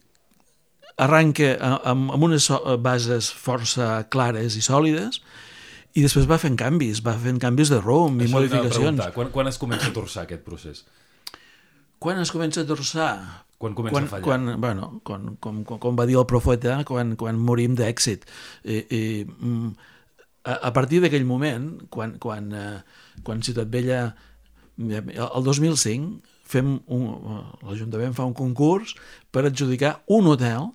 [1.00, 2.52] arranca amb, amb unes
[2.84, 5.24] bases força clares i sòlides,
[5.96, 9.02] i després va fent canvis, va fent canvis de ROM i modificacions.
[9.16, 10.84] Quan, quan es comença a torçar aquest procés?
[12.04, 13.12] Quan es comença a torçar?
[13.58, 14.26] Quan comença quan, a fallar?
[14.28, 18.28] Quan, bueno, quan, com, com, com va dir el profeta, quan, quan morim d'èxit.
[18.68, 19.72] I, i, mm,
[20.44, 24.08] a, a partir d'aquell moment, quan, quan, eh, quan Ciutat Vella...
[24.76, 27.04] El 2005 fem un,
[27.64, 28.92] l'Ajuntament fa un concurs
[29.32, 30.68] per adjudicar un hotel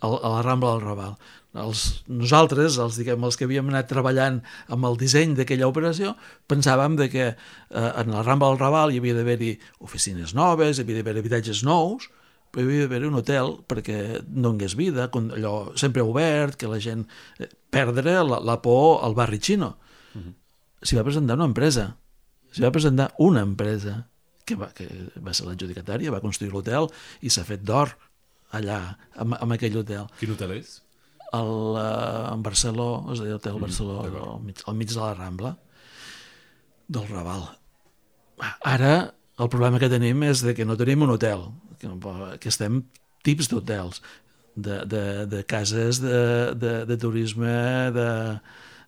[0.00, 1.12] a la Rambla del Raval
[1.54, 4.40] els, nosaltres, els, diguem, els que havíem anat treballant
[4.74, 6.14] amb el disseny d'aquella operació,
[6.50, 7.36] pensàvem de que eh,
[7.70, 9.52] en la Rambla del Raval hi havia d'haver-hi
[9.86, 12.08] oficines noves, hi havia d'haver habitatges nous,
[12.50, 17.06] però hi havia d'haver un hotel perquè donés vida, allò sempre obert, que la gent...
[17.38, 19.74] Eh, perdre la, la por al barri xino.
[20.14, 20.28] Uh mhm.
[20.28, 20.34] -huh.
[20.84, 21.96] S'hi va presentar una empresa,
[22.52, 24.06] s'hi va presentar una empresa
[24.44, 24.86] que va, que
[25.16, 26.88] va ser l'adjudicatària, va construir l'hotel
[27.20, 27.96] i s'ha fet d'or
[28.52, 30.06] allà, amb, amb aquell hotel.
[30.20, 30.82] Quin hotel és?
[31.38, 35.00] El, uh, en Barceló, es deia Hotel mm, Barceló, mm, al, mig, al mig de
[35.00, 35.54] la Rambla,
[36.88, 37.46] del Raval.
[38.62, 38.94] Ara,
[39.38, 41.48] el problema que tenim és de que no tenim un hotel,
[41.80, 41.90] que,
[42.40, 42.82] que estem
[43.26, 44.02] tips d'hotels,
[44.54, 47.54] de, de, de cases de, de, de turisme,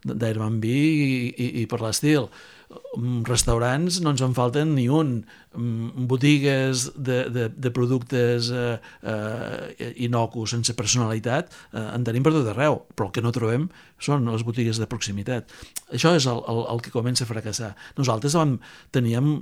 [0.06, 2.28] d'Airbnb i, i, i per l'estil.
[2.66, 5.20] Mm, restaurants no ens en falten ni un,
[5.54, 12.32] mm, botigues de, de, de productes eh, eh, inocus sense personalitat eh, en tenim per
[12.34, 13.68] tot arreu, però el que no trobem
[14.02, 15.52] són les botigues de proximitat.
[15.92, 17.74] Això és el, el, el que comença a fracassar.
[18.00, 18.58] Nosaltres vam,
[18.96, 19.36] teníem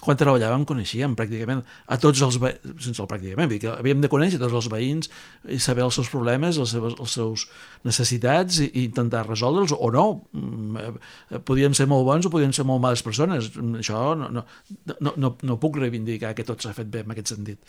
[0.00, 4.40] quan treballàvem coneixíem pràcticament a tots els veïns, sense el pràcticament, que havíem de conèixer
[4.40, 5.10] tots els veïns
[5.52, 7.46] i saber els seus problemes, les seves els seus
[7.86, 10.06] necessitats i, i intentar resoldre'ls o no.
[10.32, 13.52] Mm, eh, podien ser molt bons o podien ser molt males persones.
[13.80, 14.44] Això no, no,
[14.98, 17.60] no, no, no puc reivindicar que tot s'ha fet bé en aquest sentit.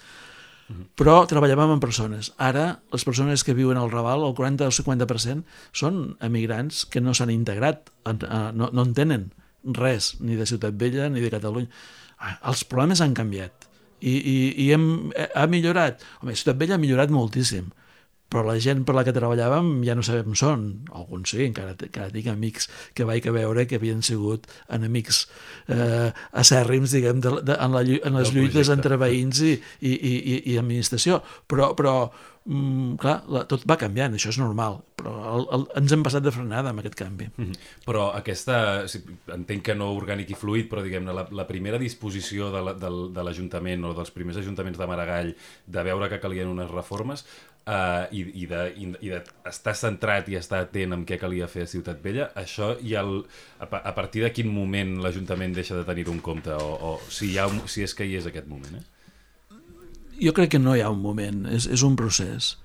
[0.72, 0.88] Mhm.
[0.96, 2.32] Però treballàvem amb persones.
[2.40, 5.44] Ara, les persones que viuen al Raval, el 40 o 50%
[5.76, 9.32] són emigrants que no s'han integrat, no, no en tenen
[9.78, 11.70] res, ni de Ciutat Vella ni de Catalunya
[12.50, 13.68] els problemes han canviat
[14.02, 14.86] i, i, i hem,
[15.38, 16.02] ha millorat.
[16.22, 17.70] Home, Ciutat Vella ha millorat moltíssim,
[18.32, 20.66] però la gent per la que treballàvem ja no sabem són,
[20.96, 25.26] alguns sí, encara, encara tinc amics que vaig a veure que havien sigut enemics
[25.68, 30.38] eh, acèrrims, diguem, de, de, en, la, en les lluites entre veïns i, i, i,
[30.54, 31.20] i administració,
[31.52, 31.96] però, però
[32.46, 36.24] mm, clar, la, tot va canviant, això és normal, però el, el, ens hem passat
[36.24, 37.28] de frenada amb aquest canvi.
[37.36, 37.70] Mm -hmm.
[37.86, 38.86] Però aquesta,
[39.36, 43.94] entenc que no orgànic i fluid, però diguem-ne, la, la primera disposició de l'Ajuntament o
[43.94, 47.26] dels primers ajuntaments de Maragall de veure que calien unes reformes
[47.68, 51.50] uh, i, i, de, i, i de estar centrat i estar atent amb què calia
[51.52, 53.20] fer a Ciutat Vella, això i el,
[53.60, 57.34] a, a partir de quin moment l'Ajuntament deixa de tenir un compte o, o si,
[57.34, 58.88] hi ha, si és que hi és aquest moment, eh?
[60.22, 62.56] jo crec que no hi ha un moment, és, és un procés.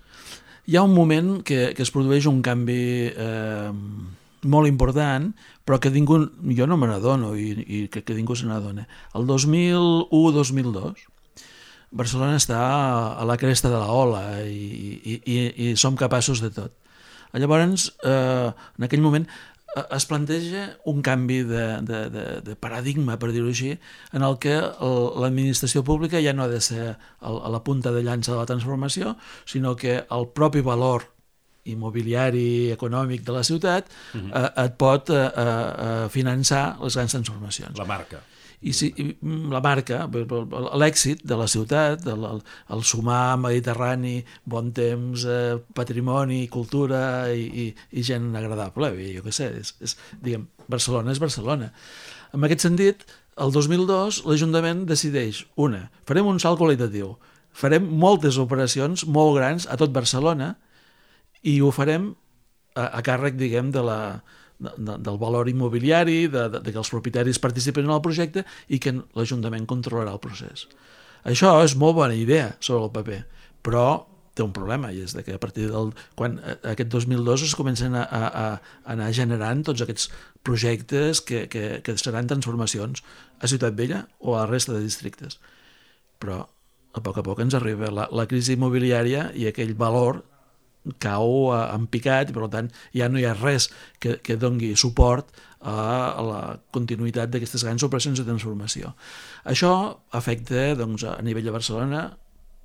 [0.67, 3.71] Hi ha un moment que, que es produeix un canvi eh,
[4.47, 5.31] molt important,
[5.67, 6.21] però que ningú,
[6.59, 8.87] jo no me n'adono i, i que, que ningú se n'adona.
[9.17, 11.07] El 2001-2002
[11.91, 12.61] Barcelona està
[13.17, 16.75] a la cresta de la ola i, i, i, i som capaços de tot.
[17.37, 19.27] Llavors, eh, en aquell moment,
[19.77, 23.75] eh, es planteja un canvi de, de, de, de paradigma, per dir-ho així,
[24.17, 28.33] en el que l'administració pública ja no ha de ser a la punta de llança
[28.33, 31.11] de la transformació, sinó que el propi valor
[31.67, 34.31] immobiliari, econòmic de la ciutat, uh -huh.
[34.35, 37.79] eh, et pot eh, eh, finançar les grans transformacions.
[37.79, 38.23] La marca.
[38.67, 40.05] I, si, mm, la marca,
[40.81, 42.41] l'èxit de la ciutat, el, el,
[42.75, 49.23] el sumar mediterrani, bon temps, eh, patrimoni, cultura i, i, i gent agradable, i jo
[49.27, 51.71] què sé, és, és, diguem, Barcelona és Barcelona.
[52.35, 53.07] En aquest sentit,
[53.39, 57.15] el 2002 l'Ajuntament decideix, una, farem un salt qualitatiu,
[57.57, 60.55] farem moltes operacions molt grans a tot Barcelona,
[61.47, 62.11] i ho farem
[62.75, 64.01] a, a càrrec, diguem, de la,
[64.59, 68.45] de, de, del valor immobiliari, de, de, de que els propietaris participen en el projecte
[68.69, 70.67] i que l'Ajuntament controlarà el procés.
[71.27, 73.23] Això és molt bona idea sobre el paper,
[73.67, 73.87] però
[74.37, 75.95] té un problema i és que a partir del...
[76.15, 76.37] quan
[76.69, 78.49] aquest 2002 es comencen a, a, a
[78.93, 80.11] anar generant tots aquests
[80.47, 83.03] projectes que, que, que seran transformacions
[83.41, 85.41] a Ciutat Vella o a la resta de districtes.
[86.21, 86.43] Però
[86.97, 90.23] a poc a poc ens arriba la, la crisi immobiliària i aquell valor
[91.03, 95.33] cau en picat i per tant ja no hi ha res que, que dongui suport
[95.61, 95.75] a,
[96.23, 96.43] la
[96.75, 98.93] continuïtat d'aquestes grans operacions de transformació.
[99.45, 99.73] Això
[100.17, 102.07] afecta doncs, a nivell de Barcelona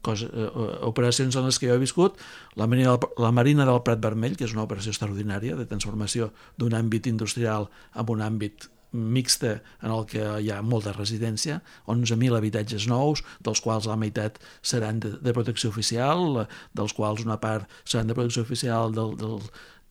[0.01, 0.49] cosa, eh,
[0.81, 2.17] operacions en les que jo he viscut,
[2.55, 6.31] la Marina, del, la Marina del Prat Vermell, que és una operació extraordinària de transformació
[6.57, 12.38] d'un àmbit industrial en un àmbit mixta en el que hi ha molta residència, 11.000
[12.38, 16.45] habitatges nous, dels quals la meitat seran de, de protecció oficial,
[16.77, 19.39] dels quals una part seran de protecció oficial del, del,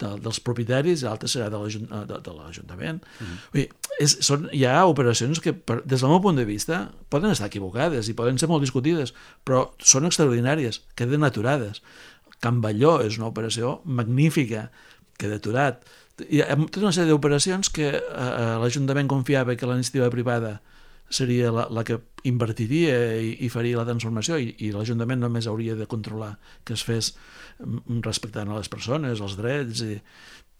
[0.01, 3.01] de, dels propietaris i l'altra serà de l'Ajuntament.
[3.21, 3.69] Mm -hmm.
[4.01, 7.47] és, són, hi ha operacions que, per, des del meu punt de vista, poden estar
[7.47, 11.83] equivocades i poden ser molt discutides, però són extraordinàries, queden aturades.
[12.41, 14.71] Can Balló és una operació magnífica,
[15.19, 15.85] queda aturat
[16.29, 20.59] hi ha tota una sèrie d'operacions que eh, l'Ajuntament confiava que la iniciativa privada
[21.11, 25.75] seria la, la que invertiria i, i faria la transformació i, i l'Ajuntament només hauria
[25.79, 27.15] de controlar que es fes
[27.59, 29.99] mm, respectant a les persones, els drets, i,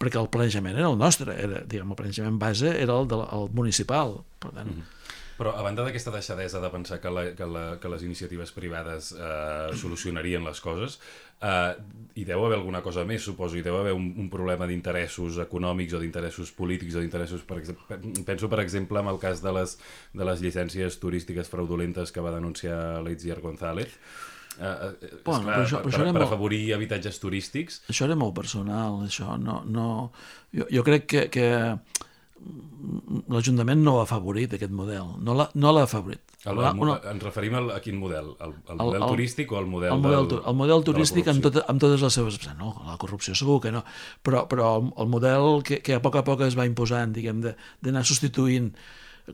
[0.01, 3.47] perquè el planejament era el nostre, era, diguem, el planejament base era el, del, el
[3.55, 4.19] municipal.
[4.41, 4.97] Per tant, mm -hmm.
[5.41, 9.11] Però a banda d'aquesta deixadesa de pensar que, la, que, la, que les iniciatives privades
[9.11, 10.99] eh, solucionarien les coses,
[11.41, 11.73] eh,
[12.15, 15.95] hi deu haver alguna cosa més, suposo, hi deu haver un, un problema d'interessos econòmics
[15.95, 17.45] o d'interessos polítics o d'interessos...
[17.47, 17.61] Per
[18.27, 19.77] penso, per exemple, en el cas de les,
[20.13, 23.97] de les llicències turístiques fraudulentes que va denunciar l'Itziar González,
[24.59, 26.75] Uh, uh, bueno, clar, això, per, per, per afavorir molt...
[26.75, 27.77] habitatges turístics.
[27.89, 29.85] Això era molt personal això no, no...
[30.51, 31.45] Jo, jo crec que, que
[33.31, 36.21] l'Ajuntament no ha favorit aquest model, no l'ha no afavorit.
[36.45, 36.95] El, el, una...
[37.11, 38.31] Ens referim a, a quin model?
[38.41, 41.43] El, el model el, turístic o el model, el model, del, el model turístic amb,
[41.45, 42.39] tot, amb totes les seves...
[42.57, 43.83] No, la corrupció segur que no,
[44.25, 47.43] però, però el, el model que, que a poc a poc es va imposant, diguem,
[47.45, 48.71] d'anar substituint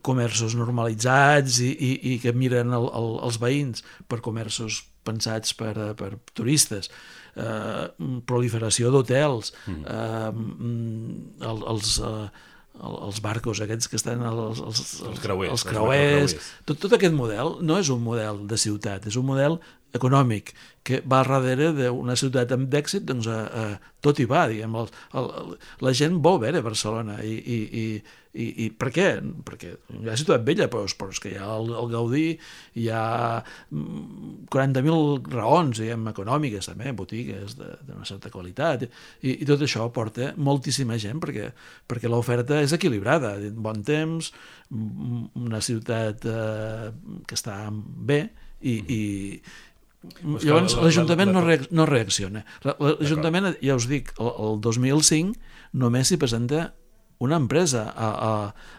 [0.03, 5.73] comerços normalitzats i, i, i que miren el, el, els veïns per comerços pensats per,
[5.97, 6.91] per turistes,
[7.39, 7.87] eh,
[8.27, 9.87] proliferació d'hotels, mm.
[9.95, 11.97] eh, el, els...
[12.03, 16.53] Eh, els barcos aquests que estan els, els, els, els creuers, els creuers, creuers.
[16.69, 19.59] Tot, tot aquest model no és un model de ciutat, és un model
[19.95, 20.53] econòmic
[20.87, 23.63] que va darrere d'una ciutat amb d'èxit, doncs a, a,
[24.03, 24.87] tot hi va, diguem, el,
[25.19, 25.49] el, el,
[25.83, 27.85] la gent vol veure Barcelona i, i, i,
[28.37, 29.07] i, i per què?
[29.47, 32.25] Perquè hi ha ciutat vella, però, però és que hi ha el, el Gaudí,
[32.79, 33.03] hi ha
[33.73, 40.31] 40.000 mm, raons, diguem, econòmiques també, botigues d'una certa qualitat, i, i tot això porta
[40.39, 41.51] moltíssima gent perquè,
[41.89, 44.31] perquè l'oferta és equilibrada, bon temps,
[44.71, 46.91] una ciutat eh,
[47.27, 48.21] que està bé
[48.61, 49.01] i, i
[50.01, 52.43] Pues Llavors l'Ajuntament no, reac no reacciona.
[52.63, 56.71] L'Ajuntament, ja us dic, el, el 2005 només s'hi presenta
[57.23, 58.33] una empresa a, a,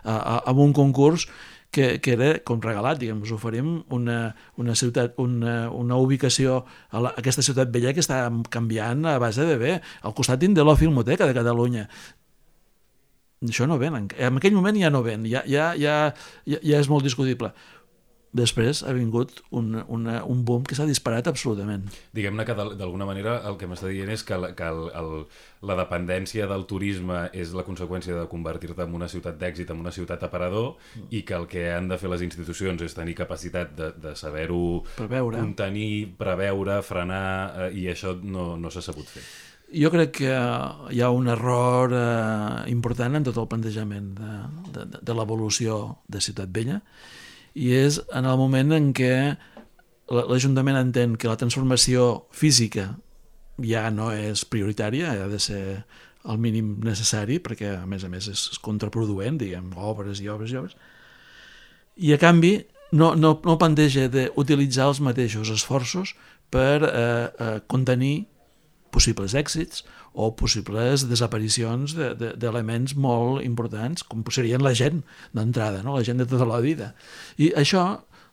[0.04, 1.26] a, a, a un concurs
[1.74, 4.18] que, que era com regalat, diguem, us oferim una,
[4.56, 9.18] una ciutat, una, una ubicació a, la, a aquesta ciutat vella que està canviant a
[9.20, 11.88] base de bé, al costat de la Filmoteca de Catalunya.
[13.46, 15.98] Això no ven, en aquell moment ja no ven, ja, ja, ja,
[16.46, 17.52] ja, ja és molt discutible
[18.36, 21.86] després ha vingut un, una, un boom que s'ha disparat absolutament.
[22.16, 25.10] Diguem-ne que d'alguna manera el que m'està dient és que, la, que el, el,
[25.68, 29.94] la dependència del turisme és la conseqüència de convertir-te en una ciutat d'èxit, en una
[29.94, 31.08] ciutat aparador, mm.
[31.10, 34.82] i que el que han de fer les institucions és tenir capacitat de, de saber-ho
[34.98, 39.24] contenir, preveure, frenar, eh, i això no, no s'ha sabut fer.
[39.68, 44.36] jo crec que hi ha un error eh, important en tot el plantejament de,
[44.74, 46.80] de, de l'evolució de Ciutat Vella
[47.58, 49.12] i és en el moment en què
[50.08, 52.92] l'Ajuntament entén que la transformació física
[53.58, 55.62] ja no és prioritària, ha de ser
[56.28, 60.60] el mínim necessari, perquè a més a més és contraproduent, diguem, obres i obres i
[60.60, 60.76] obres,
[61.98, 62.54] i a canvi
[62.92, 66.14] no, no, no planteja d'utilitzar els mateixos esforços
[66.52, 68.28] per eh, eh, contenir
[68.94, 69.84] possibles èxits
[70.18, 75.04] o possibles desaparicions d'elements de, de, molt importants, com serien la gent
[75.36, 75.94] d'entrada, no?
[75.94, 76.92] la gent de tota la vida.
[77.38, 77.84] I això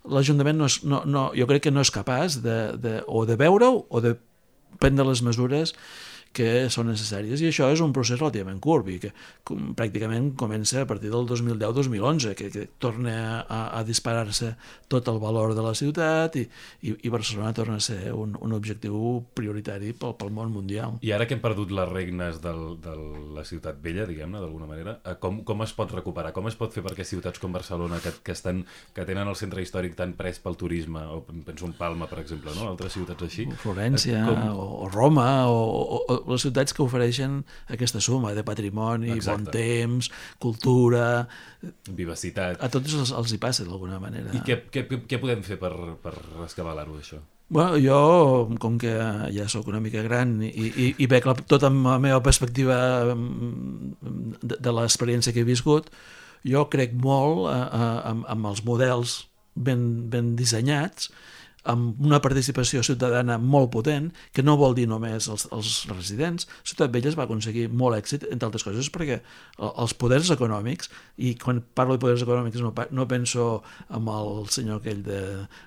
[0.09, 3.38] l'Ajuntament no, és, no, no, jo crec que no és capaç de, de, o de
[3.38, 4.15] veure-ho o de
[4.81, 5.73] prendre les mesures
[6.36, 9.11] que són necessàries i això és un procés relativament curt i que
[9.47, 14.53] com, pràcticament comença a partir del 2010-2011 que, que torna a, a disparar-se
[14.91, 16.45] tot el valor de la ciutat i,
[16.83, 20.99] i, i Barcelona torna a ser un, un objectiu prioritari pel, pel món mundial.
[21.05, 22.95] I ara que hem perdut les regnes del, de
[23.36, 26.33] la ciutat vella, diguem-ne, d'alguna manera, eh, com, com es pot recuperar?
[26.36, 28.63] Com es pot fer perquè ciutats com Barcelona, que, que, estan,
[28.95, 32.53] que tenen el centre històric tan pres pel turisme, o penso en Palma, per exemple,
[32.57, 32.69] no?
[32.73, 33.47] altres ciutats així...
[33.63, 34.45] Florència, eh, com...
[34.53, 35.61] o, o Roma, o,
[35.99, 39.45] o, les ciutats que ofereixen aquesta suma de patrimoni, Exacte.
[39.45, 40.09] bon temps,
[40.41, 41.05] cultura...
[41.89, 42.59] Vivacitat.
[42.63, 44.34] A tots els, els hi passa d'alguna manera.
[44.36, 45.73] I què, què, què podem fer per,
[46.03, 47.21] per rescabalar-ho, això?
[47.47, 48.93] Bueno, jo, com que
[49.30, 52.78] ja sóc una mica gran i, i, i veig la, tota la meva perspectiva
[53.13, 55.91] mm, de, de l'experiència que he viscut,
[56.45, 59.19] jo crec molt eh, eh, amb, amb els models
[59.53, 61.11] ben, ben dissenyats
[61.72, 66.47] amb una participació ciutadana molt potent, que no vol dir només els, els residents.
[66.63, 69.20] Ciutat Vella es va aconseguir molt èxit, entre altres coses, perquè
[69.72, 73.47] els poders econòmics, i quan parlo de poders econòmics no, no penso
[73.89, 75.22] amb el senyor aquell de,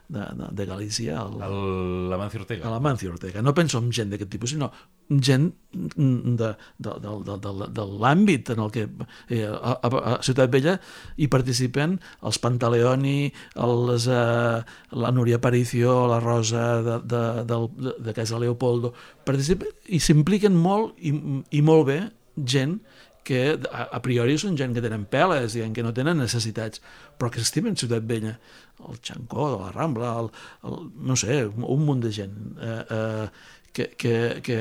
[0.09, 0.29] de,
[0.61, 2.71] de Galícia, el, el Amancio Ortega.
[2.71, 3.43] L'Amancio Ortega.
[3.43, 4.73] No penso en gent d'aquest tipus, sinó
[5.09, 8.85] gent de, de, de, de, de, de l'àmbit en el que
[9.29, 10.77] eh, a, a, Ciutat Vella
[11.17, 11.97] hi participen
[12.29, 13.33] els Pantaleoni,
[13.65, 14.61] els, eh,
[15.01, 18.93] la Núria Aparicio, la Rosa de, de, de, de Casa Leopoldo,
[19.25, 21.15] participen i s'impliquen molt i,
[21.57, 22.01] i molt bé
[22.39, 22.79] gent
[23.29, 26.81] que a, a priori són gent que tenen peles i que no tenen necessitats,
[27.21, 28.39] però que s'estimen Ciutat Vella.
[28.79, 30.29] El Xancó, la Rambla, el,
[30.65, 30.77] el,
[31.11, 32.37] no sé, un munt de gent.
[32.57, 33.27] Eh, eh,
[33.79, 34.59] que, que, que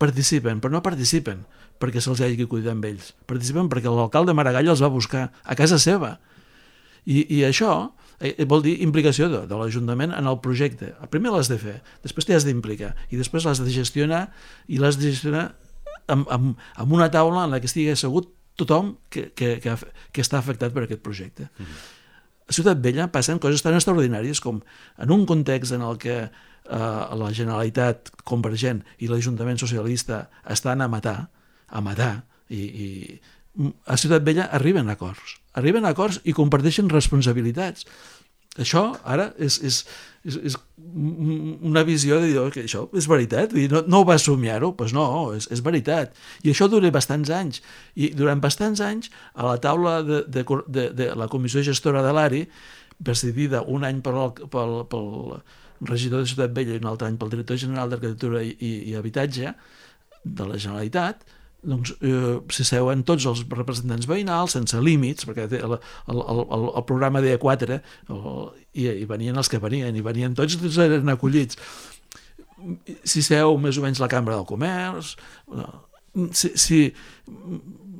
[0.00, 1.44] participen, però no participen
[1.80, 3.12] perquè se'ls hagi cuidat amb ells.
[3.28, 6.16] Participen perquè l'alcalde Maragall els va buscar a casa seva.
[7.04, 7.72] I, i això
[8.20, 10.92] eh, vol dir implicació de, de l'Ajuntament en el projecte.
[11.12, 14.26] Primer l'has de fer, després t'hi has d'implicar i després l'has de gestionar
[14.68, 15.50] i l'has de gestionar
[16.08, 18.30] amb, amb, amb una taula en la que estigui assegut
[18.60, 19.76] tothom que, que, que,
[20.14, 21.50] que està afectat per aquest projecte.
[21.58, 21.84] Mm -hmm.
[22.44, 24.60] A Ciutat Vella passen coses tan extraordinàries com
[25.00, 26.28] en un context en el que eh,
[26.68, 31.30] la Generalitat convergent i l'Ajuntament socialista estan a matar,
[31.68, 32.88] a matar, i, i
[33.86, 35.38] a Ciutat Vella arriben a acords.
[35.54, 37.86] Arriben a acords i comparteixen responsabilitats.
[38.60, 39.80] Això ara és, és,
[40.22, 40.56] és, és
[40.94, 45.06] una visió de dir que això és veritat, i no, no va somiar-ho, doncs no,
[45.34, 46.14] és, és veritat.
[46.46, 47.64] I això dura bastants anys.
[47.98, 52.14] I durant bastants anys, a la taula de, de, de, de la comissió gestora de
[52.14, 52.44] l'ARI,
[53.02, 54.20] presidida un any pel,
[54.52, 55.08] pel, pel,
[55.84, 58.94] regidor de Ciutat Vella i un altre any pel director general d'Arquitectura i, i, i
[58.98, 59.54] Habitatge
[60.24, 61.26] de la Generalitat,
[61.64, 66.86] doncs eh, s'hi seuen tots els representants veïnals sense límits, perquè el, el, el, el
[66.88, 68.28] programa de 4 el,
[68.74, 71.58] i, i venien els que venien, i venien tots, tots eren acollits.
[73.04, 75.16] Si seu més o menys la Cambra del Comerç,
[76.32, 76.78] si, si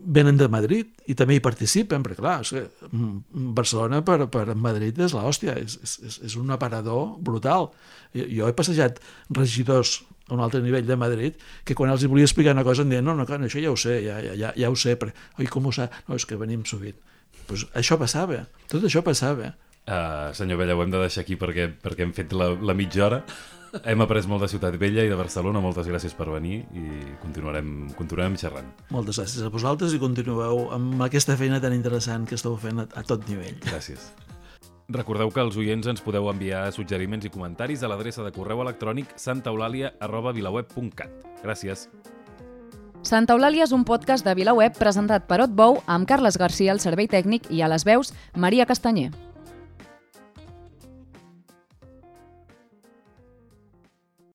[0.04, 4.46] venen de Madrid i també hi participen, perquè clar, és que mm, Barcelona per, per
[4.54, 7.70] Madrid és l'hòstia, és, és, és un aparador brutal.
[8.14, 9.00] Jo he passejat
[9.32, 12.92] regidors a un altre nivell de Madrid, que quan els volia explicar una cosa em
[12.92, 15.48] deien, no, no, això ja ho sé, ja, ja, ja, ja ho sé, però, oi,
[15.50, 15.92] com ho sap?
[16.08, 16.96] No, és que venim sovint.
[17.44, 19.52] Pues això passava, tot això passava.
[19.84, 23.04] Uh, senyor Vella, ho hem de deixar aquí perquè, perquè hem fet la, la mitja
[23.04, 23.20] hora.
[23.82, 25.60] Hem après molt de Ciutat Vella i de Barcelona.
[25.60, 26.84] Moltes gràcies per venir i
[27.20, 28.70] continuarem, continuarem xerrant.
[28.94, 32.88] Moltes gràcies a vosaltres i continueu amb aquesta feina tan interessant que esteu fent a,
[32.94, 33.58] a tot nivell.
[33.66, 34.12] Gràcies.
[34.88, 39.06] Recordeu que els oients ens podeu enviar suggeriments i comentaris a l'adreça de correu electrònic
[39.16, 41.10] santaeulàlia.vilaweb.cat.
[41.44, 41.88] Gràcies.
[43.04, 47.08] Santa Eulàlia és un podcast de VilaWeb presentat per Otbou amb Carles Garcia al servei
[47.08, 49.10] tècnic i a les veus Maria Castanyer.